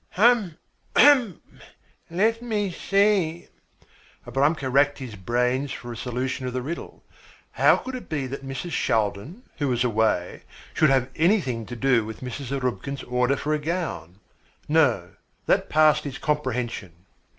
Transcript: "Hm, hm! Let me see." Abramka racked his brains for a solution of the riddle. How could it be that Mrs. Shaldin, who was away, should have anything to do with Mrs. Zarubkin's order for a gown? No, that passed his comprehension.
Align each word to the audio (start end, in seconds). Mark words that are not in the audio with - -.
"Hm, 0.15 0.57
hm! 0.97 1.41
Let 2.09 2.41
me 2.41 2.71
see." 2.71 3.49
Abramka 4.25 4.67
racked 4.67 4.97
his 4.97 5.13
brains 5.15 5.71
for 5.71 5.91
a 5.91 5.95
solution 5.95 6.47
of 6.47 6.53
the 6.53 6.63
riddle. 6.63 7.03
How 7.51 7.75
could 7.77 7.93
it 7.93 8.09
be 8.09 8.25
that 8.25 8.43
Mrs. 8.43 8.71
Shaldin, 8.71 9.43
who 9.59 9.67
was 9.67 9.83
away, 9.83 10.41
should 10.73 10.89
have 10.89 11.11
anything 11.15 11.67
to 11.67 11.75
do 11.75 12.03
with 12.03 12.21
Mrs. 12.21 12.45
Zarubkin's 12.45 13.03
order 13.03 13.35
for 13.37 13.53
a 13.53 13.59
gown? 13.59 14.19
No, 14.67 15.11
that 15.45 15.69
passed 15.69 16.03
his 16.03 16.17
comprehension. 16.17 16.93